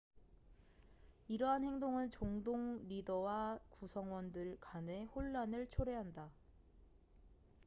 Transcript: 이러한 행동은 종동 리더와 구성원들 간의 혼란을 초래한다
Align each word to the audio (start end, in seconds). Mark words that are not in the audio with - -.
이러한 1.27 1.63
행동은 1.63 2.09
종동 2.09 2.87
리더와 2.87 3.59
구성원들 3.69 4.57
간의 4.59 5.03
혼란을 5.05 5.67
초래한다 5.67 6.31